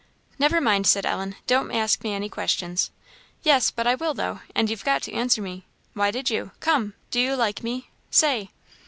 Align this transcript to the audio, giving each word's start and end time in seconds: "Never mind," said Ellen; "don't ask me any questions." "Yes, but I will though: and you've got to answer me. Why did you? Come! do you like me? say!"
"Never 0.39 0.59
mind," 0.59 0.87
said 0.87 1.05
Ellen; 1.05 1.35
"don't 1.45 1.69
ask 1.71 2.03
me 2.03 2.11
any 2.11 2.27
questions." 2.27 2.89
"Yes, 3.43 3.69
but 3.69 3.85
I 3.85 3.93
will 3.93 4.15
though: 4.15 4.39
and 4.55 4.67
you've 4.67 4.83
got 4.83 5.03
to 5.03 5.13
answer 5.13 5.43
me. 5.43 5.63
Why 5.93 6.09
did 6.09 6.27
you? 6.27 6.49
Come! 6.59 6.95
do 7.11 7.19
you 7.19 7.35
like 7.35 7.61
me? 7.61 7.91
say!" 8.09 8.49